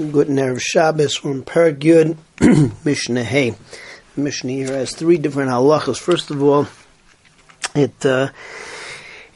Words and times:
Good 0.00 0.28
Erev 0.28 0.62
Shabbos. 0.62 1.22
We're 1.22 1.32
in 1.32 1.42
Paragud 1.42 2.16
Mishnah 2.86 3.22
Hey. 3.22 3.54
Here 4.16 4.66
has 4.66 4.94
three 4.94 5.18
different 5.18 5.50
halachas. 5.50 5.98
First 5.98 6.30
of 6.30 6.42
all, 6.42 6.66
it 7.74 8.06
uh, 8.06 8.30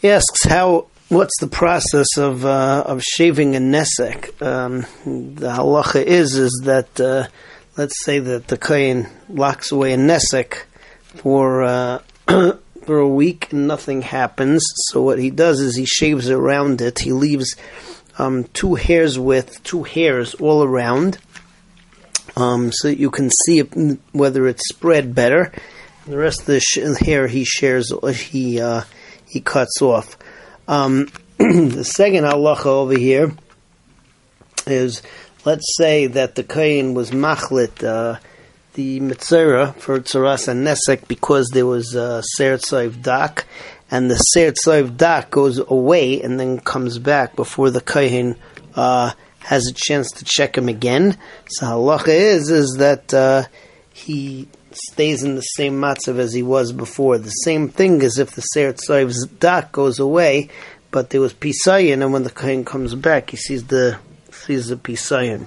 asks 0.03 0.45
how 0.45 0.87
what's 1.11 1.39
the 1.39 1.49
process 1.49 2.17
of 2.17 2.47
uh, 2.47 2.83
of 2.87 3.03
shaving 3.03 3.55
a 3.55 3.59
nesek. 3.59 4.41
Um, 4.41 4.87
the 5.05 5.51
halacha 5.51 6.03
is 6.03 6.35
is 6.35 6.63
that 6.65 6.99
uh, 6.99 7.29
let's 7.77 8.03
say 8.03 8.19
that 8.21 8.49
the 8.49 8.57
kohen 8.57 9.07
locks 9.29 9.71
away 9.71 9.93
a 9.93 9.99
nesek 9.99 10.63
for 11.05 11.63
uh, 11.63 11.99
for 12.27 12.99
a 12.99 13.09
week 13.09 13.53
and 13.53 13.69
nothing 13.69 14.01
happens. 14.01 14.65
So 14.87 15.03
what 15.03 15.19
he 15.19 15.29
does 15.29 15.61
is 15.61 15.77
he 15.77 15.85
shaves 15.85 16.31
around 16.31 16.81
it. 16.81 17.01
He 17.01 17.13
leaves 17.13 17.55
um, 18.19 18.45
two 18.45 18.75
hairs 18.75 19.19
with 19.19 19.63
two 19.63 19.83
hairs 19.83 20.35
all 20.35 20.63
around, 20.63 21.19
um, 22.37 22.73
so 22.73 22.89
that 22.89 22.99
you 22.99 23.11
can 23.11 23.31
see 23.31 23.61
whether 24.13 24.47
it's 24.47 24.69
spread 24.69 25.15
better. 25.15 25.53
The 26.07 26.19
rest 26.19 26.41
of 26.41 26.47
the 26.47 26.61
sh- 26.61 27.01
hair 27.01 27.27
he 27.27 27.45
shares, 27.45 27.93
he 28.13 28.61
uh, 28.61 28.83
he 29.27 29.41
cuts 29.41 29.81
off. 29.81 30.17
Um, 30.69 31.09
the 31.39 31.85
second 31.85 32.25
halacha 32.25 32.67
over 32.67 32.97
here 32.97 33.33
is, 34.67 35.03
let's 35.45 35.77
say 35.77 36.07
that 36.07 36.35
the 36.35 36.45
kohen 36.45 36.95
was 36.95 37.11
machlit 37.11 37.83
uh, 37.83 38.19
the 38.75 39.01
mitzvah 39.01 39.75
for 39.79 39.99
tzaras 40.01 40.49
and 40.49 40.67
nesek 40.67 41.09
because 41.09 41.49
there 41.49 41.67
was 41.67 41.95
a 41.95 42.23
uh, 42.23 42.89
dak, 43.01 43.47
and 43.91 44.11
the 44.11 44.17
Seir 44.17 44.53
Tzov 44.53 44.97
Dak 44.97 45.31
goes 45.31 45.59
away 45.59 46.21
and 46.21 46.39
then 46.39 46.59
comes 46.59 46.99
back 46.99 47.37
before 47.37 47.71
the 47.71 47.81
Kohen 47.81 48.37
uh, 48.75 49.13
has 49.39 49.67
a 49.67 49.73
chance 49.73 50.11
to 50.13 50.25
check 50.25 50.57
him 50.59 50.69
again. 50.69 51.17
So 51.49 51.67
halacha 51.67 52.09
is 52.09 52.51
is 52.51 52.77
that 52.79 53.15
uh, 53.15 53.45
he 53.93 54.49
stays 54.73 55.23
in 55.23 55.37
the 55.37 55.43
same 55.43 55.75
matzav 55.75 56.19
as 56.19 56.33
he 56.33 56.43
was 56.43 56.73
before. 56.73 57.19
The 57.19 57.31
same 57.31 57.69
thing 57.69 58.03
as 58.03 58.19
if 58.19 58.33
the 58.33 58.43
Tzov's 58.43 59.27
Dak 59.27 59.71
goes 59.71 60.01
away, 60.01 60.49
but 60.91 61.11
there 61.11 61.21
was 61.21 61.35
Pisayan, 61.35 62.03
and 62.03 62.13
when 62.13 62.25
the 62.25 62.31
Kohen 62.31 62.65
comes 62.65 62.95
back, 62.95 63.31
he 63.31 63.37
sees 63.37 63.65
the 63.65 63.99
sees 64.33 64.69
the 64.69 64.77
Pisayan. 64.77 65.47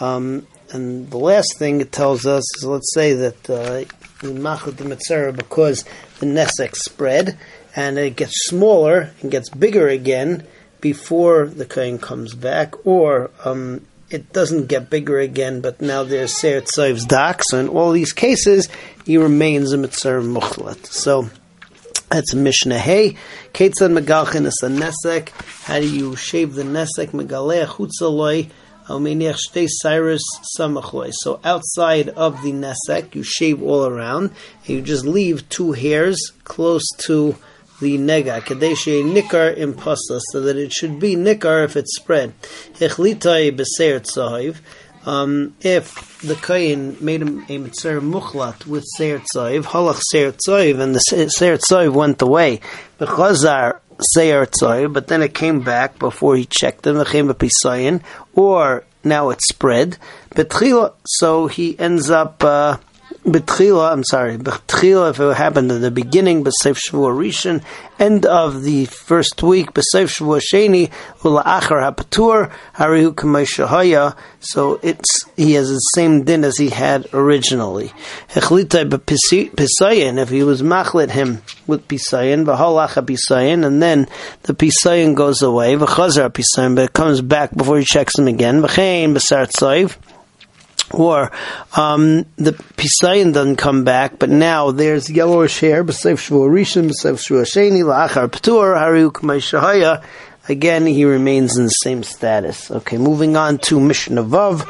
Um, 0.00 0.46
and 0.72 1.10
the 1.10 1.18
last 1.18 1.58
thing 1.58 1.80
it 1.80 1.92
tells 1.92 2.26
us 2.26 2.44
is, 2.56 2.64
let's 2.64 2.92
say 2.94 3.12
that 3.14 3.50
uh, 3.50 3.84
machut 4.26 4.76
the 4.76 4.84
mitzvah 4.84 5.32
because 5.32 5.84
the 6.18 6.26
nesek 6.26 6.74
spread, 6.74 7.38
and 7.74 7.98
it 7.98 8.16
gets 8.16 8.46
smaller 8.46 9.12
and 9.20 9.30
gets 9.30 9.48
bigger 9.48 9.88
again 9.88 10.46
before 10.80 11.46
the 11.46 11.66
kohen 11.66 11.98
comes 11.98 12.34
back, 12.34 12.86
or 12.86 13.30
um, 13.44 13.86
it 14.10 14.32
doesn't 14.32 14.66
get 14.66 14.90
bigger 14.90 15.18
again, 15.18 15.60
but 15.60 15.80
now 15.80 16.02
there's 16.02 16.36
Seir 16.36 16.60
Tzov's 16.62 17.04
dak. 17.04 17.42
So 17.44 17.58
in 17.58 17.68
all 17.68 17.92
these 17.92 18.12
cases, 18.12 18.68
he 19.06 19.16
remains 19.16 19.72
a 19.72 19.78
mitzvah 19.78 20.20
muchlat. 20.20 20.86
So 20.86 21.30
that's 22.10 22.34
Mishnah 22.34 22.78
Hey. 22.78 23.16
Ketzad 23.54 23.96
megalchin 23.96 24.46
is 24.46 24.60
a 24.64 24.68
nesek. 24.68 25.28
How 25.64 25.78
do 25.78 25.88
you 25.88 26.16
shave 26.16 26.54
the 26.54 26.64
nesek? 26.64 27.10
Megaleh 27.10 27.66
chutzaloi. 27.66 28.50
So 28.90 28.98
outside 31.44 32.08
of 32.08 32.42
the 32.42 32.52
nesek, 32.52 33.14
you 33.14 33.22
shave 33.22 33.62
all 33.62 33.86
around, 33.86 34.32
and 34.66 34.68
you 34.68 34.82
just 34.82 35.04
leave 35.04 35.48
two 35.48 35.72
hairs 35.72 36.32
close 36.42 36.88
to 37.04 37.36
the 37.80 37.96
nega, 37.98 38.40
kadeshe 38.40 39.04
nikar 39.04 39.56
imposta, 39.56 40.20
so 40.32 40.40
that 40.40 40.56
it 40.56 40.72
should 40.72 40.98
be 40.98 41.14
nikar 41.14 41.64
if 41.64 41.76
it's 41.76 41.94
spread. 41.96 42.34
Um, 45.06 45.54
if 45.62 46.20
the 46.20 46.34
kohen 46.34 46.96
made 47.00 47.22
him 47.22 47.46
a 47.48 47.56
mitzvah 47.56 48.00
muchlat 48.00 48.66
with 48.66 48.84
seir 48.98 49.22
tzayiv, 49.34 49.62
halach 49.62 50.02
seir 50.10 50.32
tzayiv, 50.32 50.78
and 50.78 50.94
the 50.94 50.98
seir 50.98 51.56
tzayiv 51.56 51.94
went 51.94 52.20
away, 52.20 52.60
bechazar 52.98 53.80
seir 54.14 54.44
tzayiv, 54.44 54.92
but 54.92 55.06
then 55.08 55.22
it 55.22 55.32
came 55.32 55.60
back 55.60 55.98
before 55.98 56.36
he 56.36 56.44
checked 56.44 56.82
them, 56.82 57.02
came 57.06 57.30
a 57.30 57.34
pisayin, 57.34 58.02
or 58.34 58.84
now 59.04 59.30
it's 59.30 59.48
spread, 59.48 59.98
betchila, 60.30 60.94
so 61.06 61.46
he 61.46 61.78
ends 61.78 62.10
up. 62.10 62.42
Uh, 62.44 62.78
Betchila, 63.24 63.92
I'm 63.92 64.02
sorry, 64.02 64.38
Betchila, 64.38 65.10
if 65.10 65.20
it 65.20 65.36
happened 65.36 65.70
at 65.70 65.82
the 65.82 65.90
beginning, 65.90 66.42
B'Seif 66.42 66.78
Shavua 66.78 67.12
Rishon, 67.14 67.62
end 67.98 68.24
of 68.24 68.62
the 68.62 68.86
first 68.86 69.42
week, 69.42 69.72
B'Seif 69.72 70.08
Shavua 70.08 70.40
Sheni, 70.40 70.90
Ula'achar 71.18 71.94
HaPatur, 71.94 72.50
Harihu 72.76 73.14
Kamei 73.14 73.46
Shahaya, 73.46 74.16
so 74.40 74.80
it's, 74.82 75.26
he 75.36 75.52
has 75.52 75.68
the 75.68 75.76
same 75.94 76.24
din 76.24 76.44
as 76.44 76.56
he 76.56 76.70
had 76.70 77.12
originally. 77.12 77.92
Echlita 78.30 78.88
Pisayin, 78.88 80.18
if 80.18 80.30
he 80.30 80.42
was 80.42 80.62
machlit 80.62 81.10
him 81.10 81.42
with 81.66 81.86
Pisayin, 81.88 82.46
V'halacha 82.46 83.04
Pisayin, 83.04 83.66
and 83.66 83.82
then 83.82 84.08
the 84.44 84.54
Pisayin 84.54 85.14
goes 85.14 85.42
away, 85.42 85.74
V'chazar 85.74 86.30
Pisayin, 86.30 86.74
but 86.74 86.84
it 86.84 86.92
comes 86.94 87.20
back 87.20 87.54
before 87.54 87.78
he 87.78 87.84
checks 87.84 88.18
him 88.18 88.28
again, 88.28 88.62
V'chein 88.62 89.14
B'Sar 89.14 89.46
or 90.92 91.30
um, 91.76 92.26
the 92.36 92.52
pisayin 92.52 93.32
doesn't 93.32 93.56
come 93.56 93.84
back, 93.84 94.18
but 94.18 94.28
now 94.28 94.70
there's 94.70 95.08
yellowish 95.10 95.60
hair. 95.60 95.84
B'seif 95.84 96.16
shvur 96.16 96.50
rishon, 96.50 96.90
b'seif 96.90 97.18
shvur 97.18 97.44
sheni, 97.44 97.82
la'achar 97.82 98.28
p'tur. 98.28 100.02
Again, 100.48 100.86
he 100.86 101.04
remains 101.04 101.56
in 101.56 101.64
the 101.64 101.70
same 101.70 102.02
status. 102.02 102.70
Okay, 102.70 102.98
moving 102.98 103.36
on 103.36 103.58
to 103.58 103.78
Mishnah 103.78 104.24
Vav. 104.24 104.66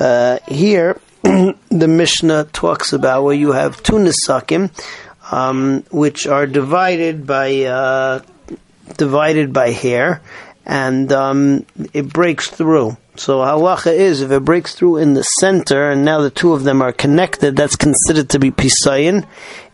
Uh, 0.00 0.38
here, 0.48 0.98
the 1.22 1.88
Mishnah 1.88 2.44
talks 2.52 2.92
about 2.94 3.24
where 3.24 3.34
you 3.34 3.52
have 3.52 3.82
two 3.82 3.96
nisakim, 3.96 4.70
um, 5.30 5.84
which 5.90 6.26
are 6.26 6.46
divided 6.46 7.26
by 7.26 7.64
uh, 7.64 8.20
divided 8.96 9.52
by 9.52 9.70
hair, 9.70 10.22
and 10.68 11.10
um, 11.12 11.64
it 11.94 12.12
breaks 12.12 12.48
through. 12.48 12.96
So 13.16 13.38
halacha 13.38 13.92
is 13.92 14.20
if 14.20 14.30
it 14.30 14.44
breaks 14.44 14.74
through 14.74 14.98
in 14.98 15.14
the 15.14 15.22
center 15.22 15.90
and 15.90 16.04
now 16.04 16.20
the 16.20 16.30
two 16.30 16.52
of 16.52 16.62
them 16.62 16.82
are 16.82 16.92
connected, 16.92 17.56
that's 17.56 17.74
considered 17.74 18.28
to 18.30 18.38
be 18.38 18.52
pisayin, 18.52 19.26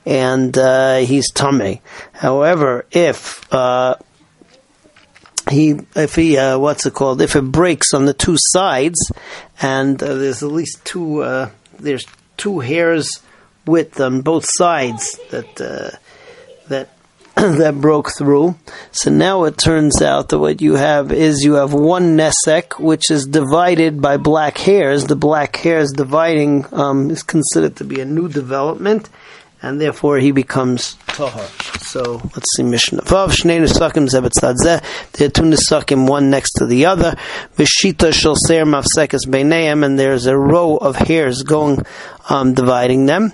and 0.07 0.57
uh, 0.57 0.99
he's 0.99 1.31
tame. 1.33 1.81
However, 2.13 2.87
if 2.93 3.53
uh, 3.53 3.97
he 5.51 5.81
if 5.97 6.15
he 6.15 6.39
uh, 6.39 6.59
what's 6.59 6.87
it 6.87 6.95
called? 6.95 7.21
If 7.21 7.37
it 7.37 7.43
breaks 7.43 7.93
on 7.93 8.07
the 8.07 8.15
two 8.15 8.37
sides, 8.39 9.13
and 9.61 10.01
uh, 10.03 10.15
there's 10.15 10.43
at 10.43 10.53
least 10.53 10.85
two 10.85 11.23
uh, 11.23 11.51
there's 11.79 12.07
two 12.37 12.61
hairs 12.61 13.21
width 13.67 14.01
on 14.01 14.21
both 14.21 14.47
sides 14.49 15.19
that 15.31 15.61
uh, 15.61 15.97
that 17.37 17.81
broke 17.81 18.17
through. 18.17 18.55
So 18.93 19.11
now 19.11 19.43
it 19.43 19.59
turns 19.59 20.01
out 20.01 20.29
that 20.29 20.39
what 20.39 20.63
you 20.63 20.75
have 20.75 21.11
is 21.11 21.43
you 21.43 21.55
have 21.55 21.75
one 21.75 22.17
nesek, 22.17 22.79
which 22.79 23.11
is 23.11 23.27
divided 23.27 24.01
by 24.01 24.19
black 24.19 24.57
hairs. 24.57 25.07
The 25.07 25.17
black 25.17 25.57
hairs 25.57 25.91
dividing 25.91 26.67
um, 26.73 27.11
is 27.11 27.25
considered 27.25 27.75
to 27.77 27.85
be 27.85 28.01
a 28.01 28.05
new 28.05 28.29
development, 28.29 29.09
and 29.61 29.81
therefore 29.81 30.19
he 30.19 30.31
becomes 30.31 30.95
tahar. 31.09 31.49
So 31.81 32.21
let's 32.23 32.47
see 32.57 32.63
Mishnah. 32.63 33.03
Vav 33.03 33.31
shnei 33.31 33.61
nesakim 33.61 34.09
zebetzad 34.09 34.83
There 35.13 35.27
are 35.27 35.31
two 35.31 35.43
nesakim, 35.43 36.09
one 36.09 36.31
next 36.31 36.53
to 36.59 36.67
the 36.67 36.87
other. 36.87 37.17
V'shita 37.57 38.13
shel 38.13 38.37
ser 38.37 38.65
beineim, 38.65 39.85
and 39.85 39.99
there's 39.99 40.27
a 40.27 40.39
row 40.39 40.77
of 40.77 40.95
hairs 40.95 41.43
going, 41.43 41.85
um, 42.29 42.55
dividing 42.55 43.07
them 43.07 43.33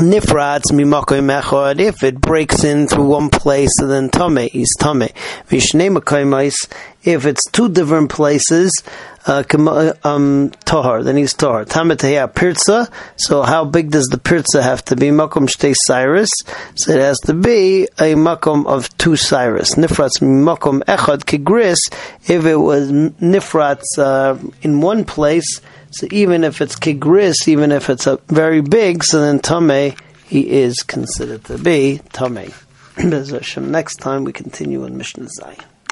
nifrats 0.00 0.72
mimakoy 0.72 1.20
mechod 1.20 1.78
if 1.78 2.02
it 2.02 2.20
breaks 2.20 2.64
in 2.64 2.88
through 2.88 3.04
one 3.04 3.28
place 3.28 3.70
then 3.80 4.08
tame 4.08 4.48
is 4.54 4.74
tame. 4.80 5.08
Vishnei 5.50 5.90
if 7.02 7.26
it's 7.26 7.48
two 7.50 7.68
different 7.68 8.10
places 8.10 8.72
uh, 9.26 9.42
um, 10.04 10.50
tahar 10.64 11.02
then 11.02 11.16
he's 11.16 11.34
tahar. 11.34 11.64
Tamataya 11.64 12.34
pirza 12.34 12.88
so 13.16 13.42
how 13.42 13.64
big 13.64 13.90
does 13.90 14.06
the 14.06 14.18
pirza 14.18 14.62
have 14.62 14.84
to 14.86 14.96
be? 14.96 15.08
Makom 15.08 15.48
shtei 15.48 15.74
cyrus. 15.86 16.30
So 16.74 16.92
it 16.92 17.00
has 17.00 17.18
to 17.20 17.34
be 17.34 17.84
a 17.98 18.14
makom 18.14 18.66
of 18.66 18.96
two 18.96 19.16
cyrus. 19.16 19.74
Nifrats 19.74 20.20
mimakom 20.20 20.82
echad 20.84 21.24
kigris. 21.24 21.78
If 22.28 22.46
it 22.46 22.56
was 22.56 22.90
nifrats 22.90 23.98
uh, 23.98 24.38
in 24.62 24.80
one 24.80 25.04
place 25.04 25.60
so 25.92 26.06
even 26.12 26.44
if 26.44 26.60
it's 26.60 26.76
kigris, 26.76 27.48
even 27.48 27.72
if 27.72 27.90
it's 27.90 28.06
a 28.06 28.18
very 28.28 28.60
big, 28.60 29.02
so 29.02 29.20
then 29.20 29.40
tame 29.40 29.96
he 30.26 30.48
is 30.48 30.82
considered 30.82 31.44
to 31.46 31.58
be 31.58 32.00
tame. 32.12 32.52
Next 33.70 33.96
time 33.96 34.24
we 34.24 34.32
continue 34.32 34.84
in 34.84 34.96
Mishnah 34.96 35.28
Zayin. 35.40 35.64